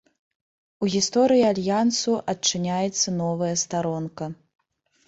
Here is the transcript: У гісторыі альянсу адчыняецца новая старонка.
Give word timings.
У 0.85 0.89
гісторыі 0.95 1.43
альянсу 1.51 2.17
адчыняецца 2.35 3.07
новая 3.23 3.55
старонка. 3.67 4.35